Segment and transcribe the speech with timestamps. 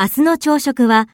[0.00, 1.10] 明日の朝食は